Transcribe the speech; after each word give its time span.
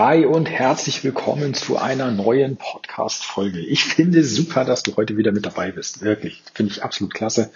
Hi 0.00 0.24
und 0.24 0.48
herzlich 0.48 1.02
willkommen 1.02 1.54
zu 1.54 1.76
einer 1.76 2.12
neuen 2.12 2.56
Podcast-Folge. 2.56 3.58
Ich 3.58 3.82
finde 3.82 4.22
super, 4.22 4.64
dass 4.64 4.84
du 4.84 4.96
heute 4.96 5.16
wieder 5.16 5.32
mit 5.32 5.44
dabei 5.44 5.72
bist. 5.72 6.02
Wirklich. 6.02 6.40
Finde 6.54 6.70
ich 6.70 6.84
absolut 6.84 7.12
klasse. 7.12 7.50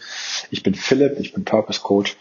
Ich 0.50 0.64
bin 0.64 0.74
Philipp, 0.74 1.20
ich 1.20 1.34
bin 1.34 1.44
Purpose 1.44 1.80
Coach 1.80 2.16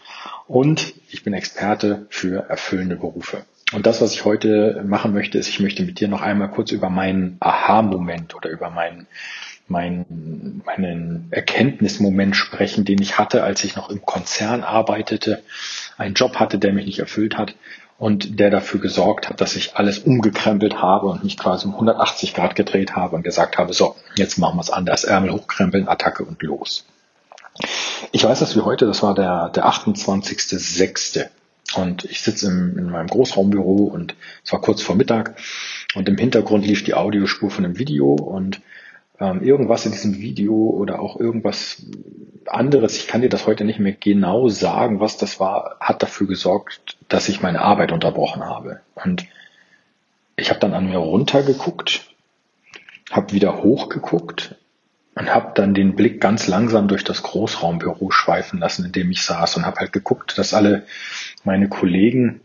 und 0.46 0.94
ich 1.10 1.24
bin 1.24 1.34
Experte 1.34 2.06
für 2.08 2.48
erfüllende 2.48 2.94
Berufe. 2.94 3.44
Und 3.72 3.84
das, 3.84 4.00
was 4.00 4.14
ich 4.14 4.24
heute 4.24 4.84
machen 4.86 5.12
möchte, 5.12 5.38
ist, 5.38 5.48
ich 5.48 5.58
möchte 5.58 5.82
mit 5.82 5.98
dir 5.98 6.06
noch 6.06 6.22
einmal 6.22 6.52
kurz 6.52 6.70
über 6.70 6.88
meinen 6.88 7.36
Aha-Moment 7.40 8.36
oder 8.36 8.48
über 8.48 8.70
meinen 8.70 9.08
meinen, 9.66 10.62
meinen 10.66 11.28
Erkenntnismoment 11.30 12.36
sprechen, 12.36 12.84
den 12.84 13.00
ich 13.00 13.18
hatte, 13.18 13.42
als 13.42 13.64
ich 13.64 13.74
noch 13.74 13.90
im 13.90 14.02
Konzern 14.02 14.62
arbeitete, 14.62 15.42
einen 15.96 16.14
Job 16.14 16.36
hatte, 16.36 16.58
der 16.58 16.72
mich 16.72 16.86
nicht 16.86 16.98
erfüllt 17.00 17.36
hat 17.38 17.54
und 18.02 18.40
der 18.40 18.50
dafür 18.50 18.80
gesorgt 18.80 19.28
hat, 19.28 19.40
dass 19.40 19.54
ich 19.54 19.76
alles 19.76 20.00
umgekrempelt 20.00 20.82
habe 20.82 21.06
und 21.06 21.22
mich 21.22 21.38
quasi 21.38 21.68
um 21.68 21.74
180 21.74 22.34
Grad 22.34 22.56
gedreht 22.56 22.96
habe 22.96 23.14
und 23.14 23.22
gesagt 23.22 23.58
habe, 23.58 23.72
so, 23.72 23.94
jetzt 24.16 24.38
machen 24.38 24.56
wir 24.56 24.60
es 24.62 24.70
anders, 24.70 25.04
Ärmel 25.04 25.30
hochkrempeln, 25.30 25.86
Attacke 25.86 26.24
und 26.24 26.42
los. 26.42 26.84
Ich 28.10 28.24
weiß 28.24 28.40
das 28.40 28.56
wie 28.56 28.62
heute, 28.62 28.86
das 28.86 29.04
war 29.04 29.14
der, 29.14 29.50
der 29.50 29.66
28.06. 29.66 31.26
Und 31.76 32.04
ich 32.04 32.22
sitze 32.22 32.48
in 32.48 32.90
meinem 32.90 33.06
Großraumbüro 33.06 33.84
und 33.84 34.16
es 34.44 34.52
war 34.52 34.60
kurz 34.60 34.82
vor 34.82 34.96
Mittag 34.96 35.36
und 35.94 36.08
im 36.08 36.18
Hintergrund 36.18 36.66
lief 36.66 36.82
die 36.82 36.94
Audiospur 36.94 37.52
von 37.52 37.64
einem 37.64 37.78
Video 37.78 38.14
und 38.14 38.60
ähm, 39.20 39.44
irgendwas 39.44 39.86
in 39.86 39.92
diesem 39.92 40.18
Video 40.18 40.54
oder 40.54 40.98
auch 40.98 41.20
irgendwas 41.20 41.86
anderes, 42.46 42.96
ich 42.96 43.06
kann 43.06 43.22
dir 43.22 43.28
das 43.28 43.46
heute 43.46 43.64
nicht 43.64 43.78
mehr 43.78 43.92
genau 43.92 44.48
sagen, 44.48 44.98
was 44.98 45.18
das 45.18 45.38
war, 45.38 45.76
hat 45.78 46.02
dafür 46.02 46.26
gesorgt, 46.26 46.96
dass 47.12 47.28
ich 47.28 47.42
meine 47.42 47.60
Arbeit 47.60 47.92
unterbrochen 47.92 48.42
habe. 48.42 48.80
Und 48.94 49.26
ich 50.36 50.48
habe 50.48 50.60
dann 50.60 50.72
an 50.72 50.88
mir 50.88 50.98
runtergeguckt, 50.98 52.06
habe 53.10 53.32
wieder 53.32 53.62
hochgeguckt 53.62 54.56
und 55.14 55.32
habe 55.32 55.52
dann 55.54 55.74
den 55.74 55.94
Blick 55.94 56.22
ganz 56.22 56.46
langsam 56.46 56.88
durch 56.88 57.04
das 57.04 57.22
Großraumbüro 57.22 58.10
schweifen 58.10 58.58
lassen, 58.58 58.86
in 58.86 58.92
dem 58.92 59.10
ich 59.10 59.24
saß 59.24 59.58
und 59.58 59.66
habe 59.66 59.80
halt 59.80 59.92
geguckt, 59.92 60.38
dass 60.38 60.54
alle 60.54 60.86
meine 61.44 61.68
Kollegen, 61.68 62.40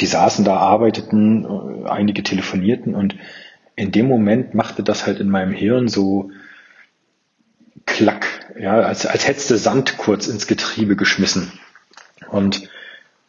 die 0.00 0.06
saßen 0.06 0.46
da, 0.46 0.56
arbeiteten, 0.56 1.44
äh, 1.84 1.90
einige 1.90 2.22
telefonierten 2.22 2.94
und 2.94 3.16
in 3.76 3.92
dem 3.92 4.08
Moment 4.08 4.54
machte 4.54 4.82
das 4.82 5.04
halt 5.04 5.20
in 5.20 5.28
meinem 5.28 5.52
Hirn 5.52 5.88
so 5.88 6.30
klack, 7.84 8.26
ja, 8.58 8.80
als, 8.80 9.04
als 9.04 9.28
hättest 9.28 9.50
du 9.50 9.58
Sand 9.58 9.98
kurz 9.98 10.26
ins 10.26 10.46
Getriebe 10.46 10.96
geschmissen. 10.96 11.52
Und 12.30 12.70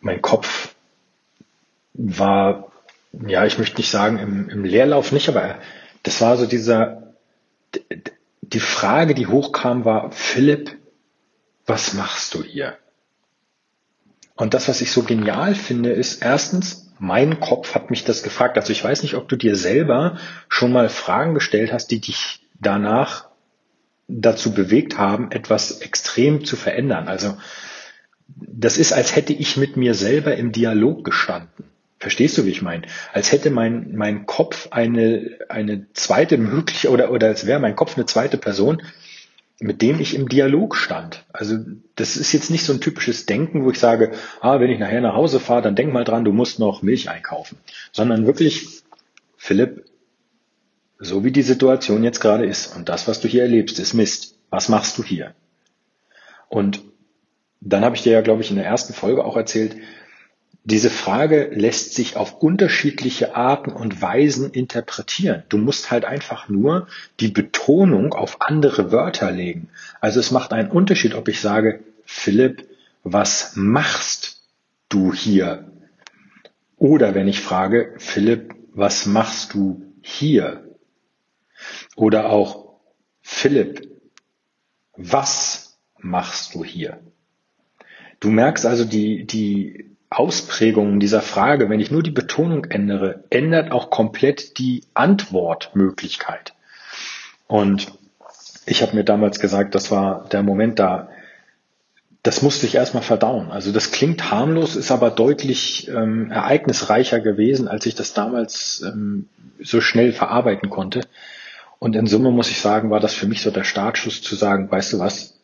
mein 0.06 0.22
Kopf 0.22 0.76
war, 1.94 2.72
ja, 3.28 3.46
ich 3.46 3.58
möchte 3.58 3.78
nicht 3.78 3.90
sagen 3.90 4.20
im, 4.20 4.50
im 4.50 4.64
Leerlauf 4.64 5.12
nicht, 5.12 5.28
aber 5.30 5.56
das 6.04 6.22
war 6.22 6.38
so 6.38 6.46
dieser, 6.46 7.16
die 8.42 8.60
Frage, 8.60 9.16
die 9.16 9.26
hochkam, 9.26 9.84
war, 9.84 10.12
Philipp, 10.12 10.78
was 11.66 11.94
machst 11.94 12.36
du 12.36 12.44
hier? 12.44 12.78
Und 14.36 14.54
das, 14.54 14.68
was 14.68 14.82
ich 14.82 14.92
so 14.92 15.02
genial 15.02 15.56
finde, 15.56 15.92
ist 15.92 16.22
erstens, 16.22 16.94
mein 17.00 17.40
Kopf 17.40 17.74
hat 17.74 17.90
mich 17.90 18.04
das 18.04 18.22
gefragt. 18.22 18.58
Also 18.58 18.72
ich 18.72 18.84
weiß 18.84 19.02
nicht, 19.02 19.16
ob 19.16 19.28
du 19.28 19.36
dir 19.36 19.56
selber 19.56 20.20
schon 20.50 20.72
mal 20.72 20.90
Fragen 20.90 21.34
gestellt 21.34 21.74
hast, 21.74 21.88
die 21.88 22.00
dich 22.00 22.46
danach 22.60 23.30
dazu 24.08 24.54
bewegt 24.54 25.00
haben, 25.00 25.32
etwas 25.32 25.82
extrem 25.82 26.46
zu 26.46 26.56
verändern. 26.56 27.08
Also 27.08 27.38
das 28.28 28.78
ist, 28.78 28.94
als 28.94 29.16
hätte 29.16 29.34
ich 29.34 29.58
mit 29.58 29.78
mir 29.78 29.94
selber 29.94 30.36
im 30.36 30.52
Dialog 30.52 31.04
gestanden. 31.04 31.66
Verstehst 32.00 32.38
du, 32.38 32.46
wie 32.46 32.52
ich 32.52 32.62
meine? 32.62 32.88
Als 33.14 33.32
hätte 33.32 33.50
mein, 33.50 33.96
mein 33.96 34.26
Kopf 34.26 34.68
eine, 34.72 35.38
eine 35.50 35.88
zweite 35.94 36.38
mögliche, 36.38 36.90
oder, 36.90 37.12
oder 37.12 37.28
als 37.28 37.46
wäre 37.46 37.60
mein 37.60 37.76
Kopf 37.76 37.96
eine 37.96 38.06
zweite 38.06 38.38
Person, 38.38 38.82
mit 39.60 39.82
dem 39.82 40.00
ich 40.02 40.16
im 40.16 40.28
Dialog 40.28 40.76
stand. 40.76 41.24
Also 41.32 41.58
das 41.96 42.18
ist 42.18 42.34
jetzt 42.34 42.52
nicht 42.52 42.66
so 42.66 42.74
ein 42.74 42.82
typisches 42.82 43.26
Denken, 43.26 43.64
wo 43.64 43.72
ich 43.72 43.80
sage, 43.80 44.12
ah, 44.42 44.60
wenn 44.60 44.70
ich 44.70 44.80
nachher 44.80 45.02
nach 45.02 45.16
Hause 45.16 45.40
fahre, 45.40 45.62
dann 45.62 45.76
denk 45.76 45.94
mal 45.94 46.04
dran, 46.04 46.26
du 46.26 46.34
musst 46.34 46.60
noch 46.60 46.82
Milch 46.82 47.10
einkaufen, 47.10 47.58
sondern 47.94 48.26
wirklich, 48.26 48.84
Philipp, 49.38 49.86
so 51.00 51.24
wie 51.24 51.32
die 51.32 51.42
Situation 51.42 52.04
jetzt 52.04 52.20
gerade 52.20 52.46
ist 52.46 52.76
und 52.76 52.90
das, 52.90 53.08
was 53.08 53.22
du 53.22 53.28
hier 53.28 53.44
erlebst, 53.44 53.80
ist 53.80 53.94
Mist. 53.94 54.36
Was 54.50 54.70
machst 54.70 54.98
du 54.98 55.04
hier? 55.04 55.34
Und 56.50 56.82
dann 57.66 57.84
habe 57.84 57.96
ich 57.96 58.04
dir 58.04 58.14
ja, 58.14 58.22
glaube 58.22 58.42
ich, 58.42 58.52
in 58.52 58.58
der 58.58 58.66
ersten 58.66 58.94
Folge 58.94 59.26
auch 59.26 59.36
erzählt, 59.36 59.76
diese 60.68 60.90
Frage 60.90 61.52
lässt 61.54 61.94
sich 61.94 62.16
auf 62.16 62.42
unterschiedliche 62.42 63.36
Arten 63.36 63.72
und 63.72 64.02
Weisen 64.02 64.52
interpretieren. 64.52 65.44
Du 65.50 65.58
musst 65.58 65.92
halt 65.92 66.06
einfach 66.06 66.50
nur 66.50 66.88
die 67.20 67.28
Betonung 67.28 68.14
auf 68.14 68.42
andere 68.42 68.92
Wörter 68.92 69.32
legen. 69.32 69.70
Also 70.02 70.20
es 70.20 70.32
macht 70.32 70.54
einen 70.54 70.72
Unterschied, 70.72 71.14
ob 71.14 71.28
ich 71.28 71.40
sage, 71.40 71.84
Philipp, 72.06 72.68
was 73.04 73.56
machst 73.56 74.42
du 74.90 75.14
hier? 75.14 75.72
Oder 76.78 77.14
wenn 77.14 77.28
ich 77.28 77.42
frage, 77.42 77.94
Philipp, 77.98 78.56
was 78.74 79.06
machst 79.06 79.54
du 79.54 79.94
hier? 80.02 80.64
Oder 81.96 82.30
auch, 82.30 82.74
Philipp, 83.22 83.88
was 84.98 85.78
machst 86.00 86.56
du 86.56 86.64
hier? 86.64 87.00
Du 88.20 88.30
merkst 88.30 88.66
also 88.66 88.86
die, 88.86 89.26
die 89.26 89.96
Ausprägungen 90.10 91.00
dieser 91.00 91.22
Frage, 91.22 91.70
wenn 91.70 91.80
ich 91.80 91.92
nur 91.92 92.04
die 92.04 92.12
Betonung 92.12 92.66
ändere, 92.66 93.24
ändert 93.30 93.72
auch 93.72 93.90
komplett 93.90 94.58
die 94.58 94.84
Antwortmöglichkeit. 94.94 96.54
Und 97.48 97.92
ich 98.66 98.82
habe 98.82 98.96
mir 98.96 99.04
damals 99.04 99.40
gesagt, 99.40 99.76
das 99.76 99.92
war 99.92 100.28
der 100.30 100.44
Moment 100.44 100.80
da, 100.80 101.10
das 102.24 102.42
musste 102.42 102.66
ich 102.66 102.74
erstmal 102.74 103.04
verdauen. 103.04 103.52
Also 103.52 103.72
das 103.72 103.92
klingt 103.92 104.32
harmlos, 104.32 104.76
ist 104.76 104.90
aber 104.90 105.12
deutlich 105.12 105.88
ähm, 105.90 106.32
ereignisreicher 106.32 107.20
gewesen, 107.20 107.68
als 107.68 107.86
ich 107.86 107.94
das 107.94 108.14
damals 108.14 108.84
ähm, 108.84 109.28
so 109.62 109.80
schnell 109.80 110.12
verarbeiten 110.12 110.72
konnte. 110.72 111.02
Und 111.78 111.96
in 111.96 112.08
Summe 112.08 112.32
muss 112.32 112.50
ich 112.50 112.60
sagen, 112.62 112.90
war 112.90 113.00
das 113.00 113.14
für 113.14 113.28
mich 113.28 113.42
so 113.42 113.52
der 113.52 113.64
Startschuss 113.64 114.24
zu 114.24 114.36
sagen, 114.36 114.72
weißt 114.72 114.94
du 114.94 115.00
was, 115.00 115.35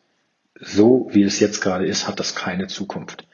so 0.60 1.08
wie 1.10 1.22
es 1.22 1.40
jetzt 1.40 1.60
gerade 1.60 1.86
ist, 1.86 2.06
hat 2.06 2.20
das 2.20 2.34
keine 2.34 2.66
Zukunft. 2.66 3.26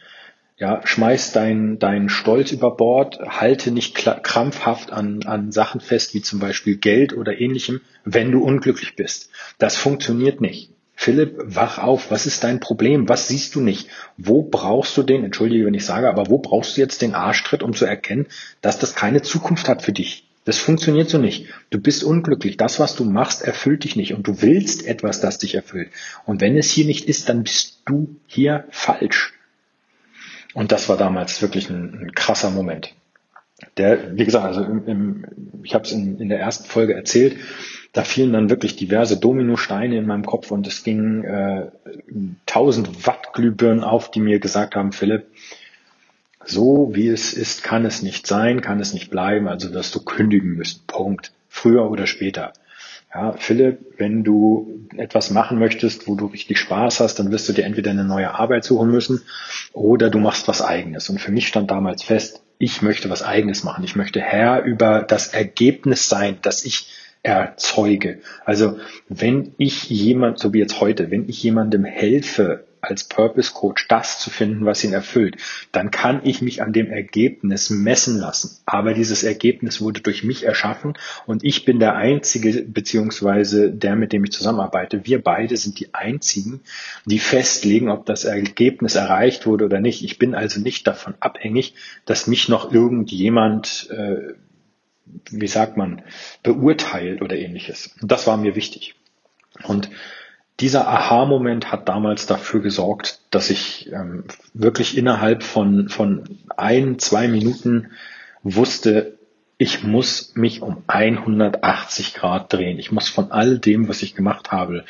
Ja, 0.56 0.84
schmeiß 0.84 1.32
deinen 1.32 1.78
dein 1.78 2.08
Stolz 2.08 2.50
über 2.50 2.76
Bord, 2.76 3.20
halte 3.20 3.70
nicht 3.70 3.94
krampfhaft 3.94 4.92
an, 4.92 5.22
an 5.24 5.52
Sachen 5.52 5.80
fest, 5.80 6.14
wie 6.14 6.22
zum 6.22 6.40
Beispiel 6.40 6.76
Geld 6.76 7.16
oder 7.16 7.40
ähnlichem, 7.40 7.80
wenn 8.04 8.32
du 8.32 8.42
unglücklich 8.42 8.96
bist. 8.96 9.30
Das 9.58 9.76
funktioniert 9.76 10.40
nicht. 10.40 10.72
Philipp, 10.94 11.36
wach 11.44 11.78
auf. 11.78 12.10
Was 12.10 12.26
ist 12.26 12.42
dein 12.42 12.58
Problem? 12.58 13.08
Was 13.08 13.28
siehst 13.28 13.54
du 13.54 13.60
nicht? 13.60 13.88
Wo 14.16 14.42
brauchst 14.42 14.96
du 14.96 15.04
den, 15.04 15.22
entschuldige, 15.22 15.64
wenn 15.64 15.74
ich 15.74 15.86
sage, 15.86 16.08
aber 16.08 16.28
wo 16.28 16.38
brauchst 16.38 16.76
du 16.76 16.80
jetzt 16.80 17.02
den 17.02 17.14
Arschtritt, 17.14 17.62
um 17.62 17.72
zu 17.72 17.84
erkennen, 17.84 18.26
dass 18.62 18.80
das 18.80 18.96
keine 18.96 19.22
Zukunft 19.22 19.68
hat 19.68 19.82
für 19.82 19.92
dich? 19.92 20.27
Das 20.48 20.56
funktioniert 20.56 21.10
so 21.10 21.18
nicht. 21.18 21.44
Du 21.68 21.78
bist 21.78 22.02
unglücklich. 22.02 22.56
Das, 22.56 22.80
was 22.80 22.96
du 22.96 23.04
machst, 23.04 23.42
erfüllt 23.42 23.84
dich 23.84 23.96
nicht. 23.96 24.14
Und 24.14 24.26
du 24.26 24.40
willst 24.40 24.86
etwas, 24.86 25.20
das 25.20 25.36
dich 25.36 25.54
erfüllt. 25.54 25.90
Und 26.24 26.40
wenn 26.40 26.56
es 26.56 26.70
hier 26.70 26.86
nicht 26.86 27.06
ist, 27.06 27.28
dann 27.28 27.42
bist 27.42 27.82
du 27.84 28.16
hier 28.26 28.64
falsch. 28.70 29.34
Und 30.54 30.72
das 30.72 30.88
war 30.88 30.96
damals 30.96 31.42
wirklich 31.42 31.68
ein, 31.68 32.00
ein 32.00 32.14
krasser 32.14 32.48
Moment. 32.48 32.94
Der, 33.76 34.16
wie 34.16 34.24
gesagt, 34.24 34.46
also 34.46 34.62
im, 34.62 34.86
im, 34.86 35.26
ich 35.64 35.74
habe 35.74 35.84
es 35.84 35.92
in, 35.92 36.18
in 36.18 36.30
der 36.30 36.40
ersten 36.40 36.64
Folge 36.64 36.94
erzählt, 36.94 37.36
da 37.92 38.02
fielen 38.02 38.32
dann 38.32 38.48
wirklich 38.48 38.74
diverse 38.74 39.20
Dominosteine 39.20 39.98
in 39.98 40.06
meinem 40.06 40.24
Kopf 40.24 40.50
und 40.50 40.66
es 40.66 40.82
ging 40.82 41.24
äh, 41.24 41.66
1000 42.46 43.06
Watt 43.06 43.34
Glühbirnen 43.34 43.84
auf, 43.84 44.10
die 44.10 44.20
mir 44.20 44.40
gesagt 44.40 44.76
haben, 44.76 44.92
Philipp, 44.92 45.26
so 46.50 46.90
wie 46.92 47.08
es 47.08 47.32
ist, 47.32 47.62
kann 47.62 47.84
es 47.84 48.02
nicht 48.02 48.26
sein, 48.26 48.60
kann 48.60 48.80
es 48.80 48.94
nicht 48.94 49.10
bleiben, 49.10 49.48
also 49.48 49.72
wirst 49.72 49.94
du 49.94 50.04
kündigen 50.04 50.54
müssen. 50.54 50.82
Punkt. 50.86 51.32
Früher 51.48 51.90
oder 51.90 52.06
später. 52.06 52.52
Ja, 53.14 53.32
Philipp, 53.32 53.94
wenn 53.96 54.22
du 54.22 54.86
etwas 54.96 55.30
machen 55.30 55.58
möchtest, 55.58 56.06
wo 56.06 56.14
du 56.14 56.26
richtig 56.26 56.58
Spaß 56.58 57.00
hast, 57.00 57.18
dann 57.18 57.30
wirst 57.30 57.48
du 57.48 57.54
dir 57.54 57.64
entweder 57.64 57.90
eine 57.90 58.04
neue 58.04 58.34
Arbeit 58.34 58.64
suchen 58.64 58.90
müssen 58.90 59.22
oder 59.72 60.10
du 60.10 60.18
machst 60.18 60.46
was 60.46 60.60
eigenes. 60.60 61.08
Und 61.08 61.20
für 61.20 61.32
mich 61.32 61.48
stand 61.48 61.70
damals 61.70 62.02
fest, 62.02 62.42
ich 62.58 62.82
möchte 62.82 63.08
was 63.08 63.22
eigenes 63.22 63.64
machen. 63.64 63.84
Ich 63.84 63.96
möchte 63.96 64.20
Herr 64.20 64.62
über 64.62 65.02
das 65.02 65.28
Ergebnis 65.28 66.08
sein, 66.08 66.38
das 66.42 66.64
ich 66.64 66.88
erzeuge. 67.22 68.20
Also 68.44 68.78
wenn 69.08 69.54
ich 69.58 69.88
jemand, 69.88 70.38
so 70.38 70.52
wie 70.52 70.58
jetzt 70.58 70.80
heute, 70.80 71.10
wenn 71.10 71.28
ich 71.28 71.42
jemandem 71.42 71.84
helfe, 71.84 72.64
als 72.80 73.04
Purpose 73.04 73.52
Coach 73.52 73.86
das 73.88 74.20
zu 74.20 74.30
finden, 74.30 74.64
was 74.64 74.84
ihn 74.84 74.92
erfüllt, 74.92 75.36
dann 75.72 75.90
kann 75.90 76.20
ich 76.24 76.42
mich 76.42 76.62
an 76.62 76.72
dem 76.72 76.90
Ergebnis 76.90 77.70
messen 77.70 78.18
lassen. 78.18 78.58
Aber 78.66 78.94
dieses 78.94 79.22
Ergebnis 79.22 79.80
wurde 79.80 80.00
durch 80.00 80.24
mich 80.24 80.44
erschaffen 80.44 80.94
und 81.26 81.44
ich 81.44 81.64
bin 81.64 81.78
der 81.78 81.96
Einzige, 81.96 82.62
beziehungsweise 82.62 83.70
der, 83.70 83.96
mit 83.96 84.12
dem 84.12 84.24
ich 84.24 84.32
zusammenarbeite. 84.32 85.04
Wir 85.04 85.22
beide 85.22 85.56
sind 85.56 85.80
die 85.80 85.94
Einzigen, 85.94 86.60
die 87.04 87.18
festlegen, 87.18 87.90
ob 87.90 88.06
das 88.06 88.24
Ergebnis 88.24 88.94
erreicht 88.94 89.46
wurde 89.46 89.64
oder 89.64 89.80
nicht. 89.80 90.04
Ich 90.04 90.18
bin 90.18 90.34
also 90.34 90.60
nicht 90.60 90.86
davon 90.86 91.14
abhängig, 91.20 91.74
dass 92.04 92.26
mich 92.26 92.48
noch 92.48 92.72
irgendjemand 92.72 93.88
äh, 93.90 94.34
wie 95.30 95.46
sagt 95.46 95.76
man, 95.76 96.02
beurteilt 96.42 97.22
oder 97.22 97.36
ähnliches. 97.36 97.94
Und 98.00 98.10
das 98.10 98.26
war 98.26 98.36
mir 98.36 98.54
wichtig. 98.54 98.94
Und 99.64 99.90
dieser 100.60 100.88
Aha-Moment 100.88 101.70
hat 101.70 101.88
damals 101.88 102.26
dafür 102.26 102.60
gesorgt, 102.60 103.20
dass 103.30 103.50
ich 103.50 103.90
ähm, 103.92 104.24
wirklich 104.54 104.98
innerhalb 104.98 105.42
von, 105.42 105.88
von 105.88 106.38
ein, 106.56 106.98
zwei 106.98 107.28
Minuten 107.28 107.90
wusste, 108.42 109.18
ich 109.60 109.82
muss 109.82 110.34
mich 110.36 110.62
um 110.62 110.84
180 110.86 112.14
Grad 112.14 112.52
drehen. 112.52 112.78
Ich 112.78 112.92
muss 112.92 113.08
von 113.08 113.32
all 113.32 113.58
dem, 113.58 113.88
was 113.88 114.02
ich 114.02 114.14
gemacht 114.14 114.52
habe, 114.52 114.84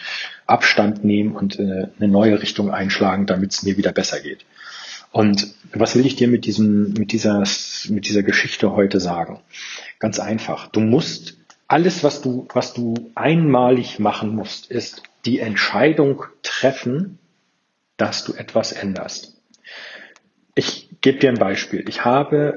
Abstand 0.46 1.04
nehmen 1.04 1.34
und 1.34 1.58
äh, 1.58 1.88
eine 1.98 2.08
neue 2.08 2.40
Richtung 2.40 2.70
einschlagen, 2.70 3.26
damit 3.26 3.52
es 3.52 3.62
mir 3.62 3.78
wieder 3.78 3.92
besser 3.92 4.20
geht. 4.20 4.44
Und 5.10 5.54
was 5.72 5.96
will 5.96 6.04
ich 6.04 6.16
dir 6.16 6.28
mit 6.28 6.44
diesem, 6.44 6.92
mit 6.92 7.12
dieser, 7.12 7.44
mit 7.88 8.06
dieser 8.08 8.22
Geschichte 8.22 8.72
heute 8.72 9.00
sagen? 9.00 9.40
Ganz 9.98 10.20
einfach. 10.20 10.68
Du 10.68 10.80
musst 10.80 11.38
alles, 11.66 12.04
was 12.04 12.20
du, 12.20 12.46
was 12.52 12.74
du 12.74 13.10
einmalig 13.14 13.98
machen 13.98 14.34
musst, 14.34 14.70
ist 14.70 15.02
die 15.24 15.40
Entscheidung 15.40 16.24
treffen, 16.42 17.18
dass 17.96 18.24
du 18.24 18.32
etwas 18.32 18.72
änderst. 18.72 19.40
Ich 20.54 20.88
gebe 21.00 21.18
dir 21.18 21.30
ein 21.30 21.38
Beispiel. 21.38 21.88
Ich 21.88 22.04
habe 22.04 22.54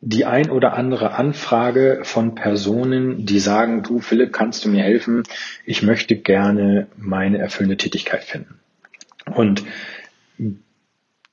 die 0.00 0.24
ein 0.24 0.50
oder 0.50 0.74
andere 0.74 1.12
Anfrage 1.14 2.00
von 2.02 2.34
Personen, 2.34 3.24
die 3.24 3.40
sagen, 3.40 3.82
du 3.82 4.00
Philipp, 4.00 4.32
kannst 4.32 4.64
du 4.64 4.68
mir 4.68 4.82
helfen? 4.82 5.22
Ich 5.64 5.82
möchte 5.82 6.16
gerne 6.16 6.86
meine 6.96 7.38
erfüllende 7.38 7.76
Tätigkeit 7.76 8.22
finden. 8.22 8.60
Und 9.34 9.64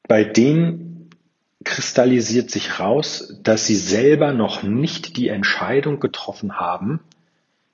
bei 0.08 0.24
denen 0.24 1.10
kristallisiert 1.64 2.50
sich 2.52 2.80
raus, 2.80 3.40
dass 3.44 3.68
sie 3.68 3.76
selber 3.76 4.34
noch 4.34 4.64
nicht 4.64 5.18
die 5.18 5.28
Entscheidung 5.28 6.00
getroffen 6.00 6.60
haben, 6.60 7.00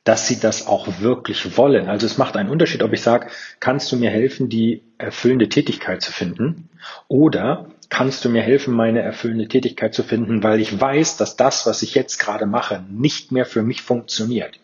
dass 0.03 0.27
sie 0.27 0.39
das 0.39 0.67
auch 0.67 1.01
wirklich 1.01 1.57
wollen. 1.57 1.89
Also 1.89 2.05
es 2.05 2.17
macht 2.17 2.37
einen 2.37 2.49
Unterschied, 2.49 2.83
ob 2.83 2.93
ich 2.93 3.01
sage, 3.01 3.27
kannst 3.59 3.91
du 3.91 3.97
mir 3.97 4.09
helfen, 4.09 4.49
die 4.49 4.81
erfüllende 4.97 5.49
Tätigkeit 5.49 6.01
zu 6.01 6.11
finden? 6.11 6.69
Oder 7.07 7.67
kannst 7.89 8.23
du 8.23 8.29
mir 8.29 8.41
helfen, 8.41 8.73
meine 8.73 9.01
erfüllende 9.01 9.47
Tätigkeit 9.47 9.93
zu 9.93 10.03
finden, 10.03 10.43
weil 10.43 10.61
ich 10.61 10.79
weiß, 10.79 11.17
dass 11.17 11.35
das, 11.35 11.65
was 11.65 11.81
ich 11.81 11.95
jetzt 11.95 12.17
gerade 12.17 12.45
mache, 12.45 12.83
nicht 12.89 13.31
mehr 13.31 13.45
für 13.45 13.63
mich 13.63 13.81
funktioniert. 13.81 14.59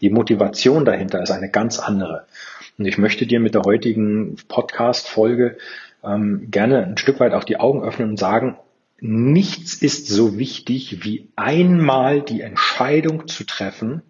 Die 0.00 0.10
Motivation 0.10 0.84
dahinter 0.84 1.22
ist 1.22 1.30
eine 1.30 1.50
ganz 1.50 1.78
andere. 1.78 2.26
Und 2.78 2.86
ich 2.86 2.96
möchte 2.96 3.26
dir 3.26 3.40
mit 3.40 3.54
der 3.54 3.62
heutigen 3.62 4.36
Podcast-Folge 4.48 5.58
ähm, 6.02 6.48
gerne 6.50 6.84
ein 6.84 6.96
Stück 6.96 7.20
weit 7.20 7.34
auch 7.34 7.44
die 7.44 7.60
Augen 7.60 7.82
öffnen 7.82 8.10
und 8.10 8.18
sagen, 8.18 8.56
nichts 9.00 9.74
ist 9.74 10.08
so 10.08 10.38
wichtig 10.38 11.04
wie 11.04 11.28
einmal 11.36 12.22
die 12.22 12.40
Entscheidung 12.40 13.28
zu 13.28 13.44
treffen, 13.44 14.02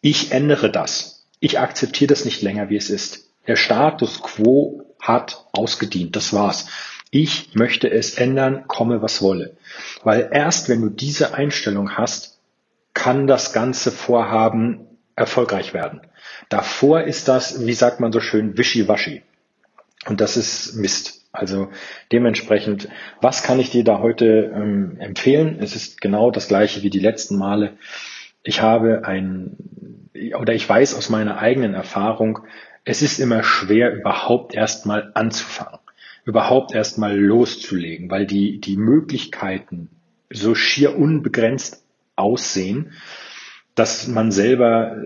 ich 0.00 0.32
ändere 0.32 0.70
das. 0.70 1.26
Ich 1.40 1.58
akzeptiere 1.58 2.08
das 2.08 2.24
nicht 2.24 2.42
länger, 2.42 2.70
wie 2.70 2.76
es 2.76 2.90
ist. 2.90 3.30
Der 3.46 3.56
Status 3.56 4.22
quo 4.22 4.94
hat 5.00 5.46
ausgedient. 5.52 6.16
Das 6.16 6.32
war's. 6.32 6.68
Ich 7.10 7.54
möchte 7.54 7.90
es 7.90 8.16
ändern, 8.16 8.64
komme 8.66 9.02
was 9.02 9.22
wolle. 9.22 9.56
Weil 10.02 10.28
erst 10.32 10.68
wenn 10.68 10.80
du 10.80 10.88
diese 10.88 11.34
Einstellung 11.34 11.96
hast, 11.96 12.40
kann 12.94 13.26
das 13.26 13.52
ganze 13.52 13.92
Vorhaben 13.92 14.86
erfolgreich 15.14 15.72
werden. 15.74 16.00
Davor 16.48 17.02
ist 17.02 17.28
das, 17.28 17.66
wie 17.66 17.72
sagt 17.72 18.00
man 18.00 18.12
so 18.12 18.20
schön, 18.20 18.58
wischiwaschi. 18.58 19.22
Und 20.06 20.20
das 20.20 20.36
ist 20.36 20.74
Mist. 20.74 21.22
Also 21.32 21.68
dementsprechend, 22.12 22.88
was 23.20 23.42
kann 23.42 23.60
ich 23.60 23.70
dir 23.70 23.84
da 23.84 24.00
heute 24.00 24.52
ähm, 24.54 24.96
empfehlen? 24.98 25.58
Es 25.60 25.76
ist 25.76 26.00
genau 26.00 26.30
das 26.30 26.48
gleiche 26.48 26.82
wie 26.82 26.90
die 26.90 27.00
letzten 27.00 27.36
Male. 27.36 27.76
Ich 28.46 28.62
habe 28.62 29.04
ein, 29.04 29.56
oder 30.38 30.54
ich 30.54 30.68
weiß 30.68 30.94
aus 30.94 31.10
meiner 31.10 31.38
eigenen 31.38 31.74
Erfahrung, 31.74 32.40
es 32.84 33.02
ist 33.02 33.18
immer 33.18 33.42
schwer, 33.42 33.92
überhaupt 33.92 34.54
erstmal 34.54 35.10
anzufangen, 35.14 35.80
überhaupt 36.24 36.72
erstmal 36.72 37.18
loszulegen, 37.18 38.08
weil 38.08 38.24
die, 38.24 38.60
die 38.60 38.76
Möglichkeiten 38.76 39.90
so 40.30 40.54
schier 40.54 40.96
unbegrenzt 40.96 41.82
aussehen, 42.14 42.92
dass 43.74 44.06
man 44.06 44.30
selber 44.30 44.96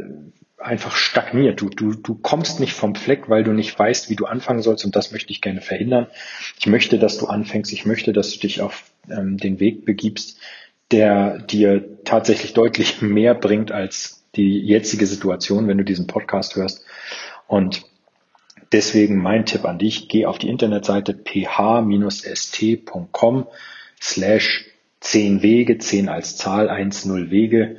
einfach 0.58 0.94
stagniert. 0.94 1.62
Du, 1.62 1.70
du, 1.70 1.94
du 1.94 2.14
kommst 2.16 2.60
nicht 2.60 2.74
vom 2.74 2.94
Fleck, 2.94 3.30
weil 3.30 3.42
du 3.42 3.52
nicht 3.52 3.76
weißt, 3.76 4.10
wie 4.10 4.16
du 4.16 4.26
anfangen 4.26 4.60
sollst 4.60 4.84
und 4.84 4.94
das 4.94 5.12
möchte 5.12 5.32
ich 5.32 5.40
gerne 5.40 5.62
verhindern. 5.62 6.08
Ich 6.58 6.66
möchte, 6.66 6.98
dass 6.98 7.16
du 7.16 7.26
anfängst, 7.26 7.72
ich 7.72 7.86
möchte, 7.86 8.12
dass 8.12 8.32
du 8.32 8.40
dich 8.40 8.60
auf 8.60 8.84
ähm, 9.08 9.38
den 9.38 9.60
Weg 9.60 9.86
begibst, 9.86 10.38
der 10.90 11.38
dir 11.38 11.80
tatsächlich 12.10 12.52
deutlich 12.54 13.00
mehr 13.16 13.34
bringt 13.34 13.70
als 13.72 14.26
die 14.36 14.58
jetzige 14.60 15.06
Situation, 15.06 15.68
wenn 15.68 15.78
du 15.78 15.84
diesen 15.84 16.06
Podcast 16.08 16.56
hörst. 16.56 16.84
Und 17.46 17.84
deswegen 18.72 19.16
mein 19.16 19.46
Tipp 19.46 19.64
an 19.64 19.78
dich, 19.78 20.08
geh 20.08 20.26
auf 20.26 20.38
die 20.38 20.48
Internetseite 20.48 21.14
ph-st.com 21.14 21.86
slash 24.00 24.66
10 25.00 25.42
Wege, 25.42 25.78
10 25.78 26.08
als 26.08 26.36
Zahl, 26.36 26.68
1, 26.68 27.06
0 27.06 27.30
Wege. 27.30 27.76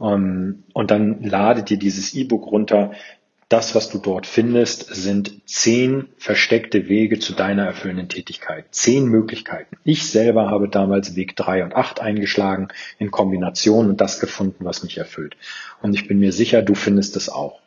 Ähm, 0.00 0.64
und 0.72 0.90
dann 0.90 1.22
lade 1.22 1.62
dir 1.62 1.78
dieses 1.78 2.14
E-Book 2.14 2.50
runter. 2.50 2.92
Das, 3.48 3.74
was 3.74 3.90
du 3.90 3.98
dort 3.98 4.26
findest, 4.26 4.94
sind 4.94 5.40
zehn 5.46 6.08
versteckte 6.16 6.88
Wege 6.88 7.18
zu 7.18 7.34
deiner 7.34 7.66
erfüllenden 7.66 8.08
Tätigkeit. 8.08 8.66
Zehn 8.70 9.06
Möglichkeiten. 9.06 9.76
Ich 9.84 10.06
selber 10.06 10.50
habe 10.50 10.68
damals 10.68 11.14
Weg 11.14 11.36
drei 11.36 11.62
und 11.62 11.74
acht 11.74 12.00
eingeschlagen 12.00 12.68
in 12.98 13.10
Kombination 13.10 13.88
und 13.90 14.00
das 14.00 14.20
gefunden, 14.20 14.64
was 14.64 14.82
mich 14.82 14.98
erfüllt. 14.98 15.36
Und 15.82 15.94
ich 15.94 16.08
bin 16.08 16.18
mir 16.18 16.32
sicher, 16.32 16.62
du 16.62 16.74
findest 16.74 17.16
es 17.16 17.28
auch. 17.28 17.60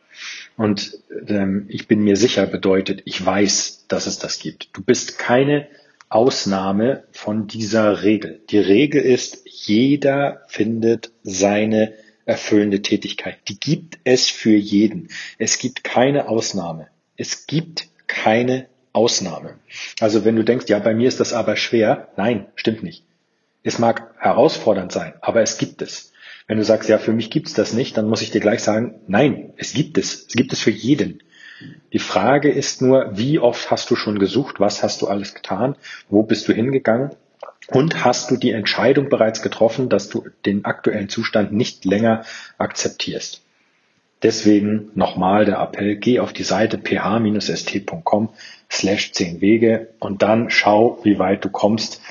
Und 0.58 0.98
ähm, 1.28 1.66
ich 1.68 1.88
bin 1.88 2.04
mir 2.04 2.18
sicher 2.18 2.48
bedeutet, 2.48 3.04
ich 3.06 3.24
weiß, 3.24 3.86
dass 3.88 4.08
es 4.08 4.18
das 4.18 4.40
gibt. 4.40 4.70
Du 4.74 4.82
bist 4.82 5.20
keine 5.20 5.68
Ausnahme 6.10 7.04
von 7.12 7.48
dieser 7.48 8.04
Regel. 8.04 8.42
Die 8.50 8.60
Regel 8.60 9.02
ist, 9.02 9.44
jeder 9.46 10.42
findet 10.48 11.12
seine 11.24 11.94
erfüllende 12.28 12.82
Tätigkeit. 12.82 13.38
Die 13.48 13.60
gibt 13.60 14.00
es 14.04 14.30
für 14.30 14.56
jeden. 14.56 15.10
Es 15.40 15.58
gibt 15.58 15.84
keine 15.84 16.28
Ausnahme. 16.28 16.88
Es 17.16 17.48
gibt 17.48 17.88
keine 18.08 18.68
Ausnahme. 18.94 19.56
Also 20.00 20.26
wenn 20.26 20.36
du 20.36 20.44
denkst, 20.44 20.68
ja, 20.68 20.80
bei 20.80 20.94
mir 20.94 21.08
ist 21.08 21.20
das 21.20 21.34
aber 21.34 21.56
schwer, 21.56 22.10
nein, 22.18 22.48
stimmt 22.56 22.84
nicht. 22.84 23.04
Es 23.64 23.80
mag 23.80 24.14
herausfordernd 24.20 24.92
sein, 24.92 25.14
aber 25.22 25.42
es 25.42 25.58
gibt 25.58 25.82
es. 25.82 26.12
Wenn 26.48 26.58
du 26.58 26.64
sagst, 26.64 26.90
ja, 26.90 26.98
für 26.98 27.14
mich 27.14 27.30
gibt 27.30 27.48
es 27.48 27.54
das 27.54 27.74
nicht, 27.74 27.98
dann 27.98 28.08
muss 28.08 28.22
ich 28.22 28.32
dir 28.32 28.40
gleich 28.40 28.62
sagen, 28.62 29.02
nein, 29.08 29.54
es 29.58 29.74
gibt 29.74 29.98
es. 29.98 30.28
Es 30.28 30.34
gibt 30.34 30.54
es 30.54 30.60
für 30.60 30.72
jeden. 30.72 31.24
Die 31.92 32.00
Frage 32.00 32.52
ist 32.52 32.82
nur, 32.82 33.18
wie 33.18 33.40
oft 33.40 33.72
hast 33.72 33.90
du 33.90 33.96
schon 33.96 34.20
gesucht, 34.20 34.60
was 34.60 34.84
hast 34.84 35.02
du 35.02 35.08
alles 35.08 35.34
getan, 35.34 35.76
wo 36.10 36.24
bist 36.24 36.48
du 36.48 36.54
hingegangen 36.54 37.12
und 37.68 38.06
hast 38.06 38.32
du 38.32 38.38
die 38.38 38.52
Entscheidung 38.52 39.10
bereits 39.10 39.42
getroffen, 39.42 39.90
dass 39.90 40.10
du 40.10 40.26
den 40.46 40.66
aktuellen 40.66 41.10
Zustand 41.10 41.52
nicht 41.52 41.86
länger 41.86 42.24
akzeptierst. 42.58 43.42
Deswegen 44.24 44.90
nochmal 44.96 45.46
der 45.46 45.60
Appell, 45.60 45.96
geh 45.98 46.20
auf 46.20 46.34
die 46.34 46.44
Seite 46.44 46.80
ph-st.com 46.80 48.30
slash 48.72 49.12
10 49.12 49.42
Wege 49.42 49.90
und 50.00 50.22
dann 50.24 50.50
schau, 50.50 51.00
wie 51.04 51.20
weit 51.20 51.46
du 51.46 51.50
kommst. 51.50 52.02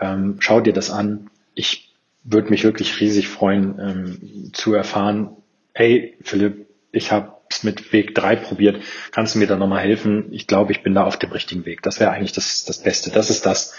Ähm, 0.00 0.36
schau 0.40 0.60
dir 0.60 0.72
das 0.72 0.90
an. 0.90 1.28
Ich 1.54 1.92
würde 2.24 2.50
mich 2.50 2.64
wirklich 2.64 3.00
riesig 3.00 3.28
freuen 3.28 3.78
ähm, 3.78 4.50
zu 4.54 4.72
erfahren, 4.72 5.36
hey 5.74 6.16
Philipp, 6.22 6.66
ich 6.92 7.12
habe 7.12 7.32
es 7.50 7.62
mit 7.62 7.92
Weg 7.92 8.14
drei 8.14 8.36
probiert. 8.36 8.82
Kannst 9.10 9.34
du 9.34 9.38
mir 9.38 9.46
da 9.46 9.56
nochmal 9.56 9.82
helfen? 9.82 10.32
Ich 10.32 10.46
glaube, 10.46 10.72
ich 10.72 10.82
bin 10.82 10.94
da 10.94 11.04
auf 11.04 11.18
dem 11.18 11.32
richtigen 11.32 11.66
Weg. 11.66 11.82
Das 11.82 12.00
wäre 12.00 12.10
eigentlich 12.10 12.32
das, 12.32 12.64
das 12.64 12.78
Beste. 12.78 13.10
Das 13.10 13.28
ist 13.28 13.44
das, 13.44 13.74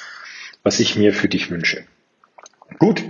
was 0.63 0.79
ich 0.79 0.95
mir 0.95 1.13
für 1.13 1.29
dich 1.29 1.49
wünsche. 1.49 1.83
Gut, 2.79 3.03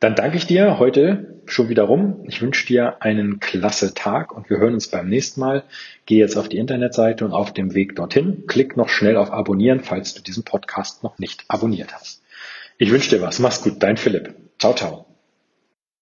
dann 0.00 0.14
danke 0.14 0.36
ich 0.36 0.46
dir 0.46 0.78
heute 0.78 1.40
schon 1.46 1.68
wieder 1.68 1.84
rum. 1.84 2.24
Ich 2.26 2.42
wünsche 2.42 2.66
dir 2.66 3.02
einen 3.02 3.40
klasse 3.40 3.94
Tag 3.94 4.32
und 4.32 4.50
wir 4.50 4.58
hören 4.58 4.74
uns 4.74 4.88
beim 4.88 5.08
nächsten 5.08 5.40
Mal. 5.40 5.64
Geh 6.06 6.18
jetzt 6.18 6.36
auf 6.36 6.48
die 6.48 6.58
Internetseite 6.58 7.24
und 7.24 7.32
auf 7.32 7.52
dem 7.52 7.74
Weg 7.74 7.96
dorthin 7.96 8.44
klick 8.46 8.76
noch 8.76 8.88
schnell 8.88 9.16
auf 9.16 9.32
Abonnieren, 9.32 9.80
falls 9.80 10.14
du 10.14 10.22
diesen 10.22 10.44
Podcast 10.44 11.02
noch 11.02 11.18
nicht 11.18 11.44
abonniert 11.48 11.94
hast. 11.94 12.22
Ich 12.78 12.90
wünsche 12.90 13.10
dir 13.10 13.22
was. 13.22 13.38
Mach's 13.38 13.62
gut. 13.62 13.82
Dein 13.82 13.96
Philipp. 13.96 14.34
Ciao, 14.58 14.74
ciao. 14.74 15.13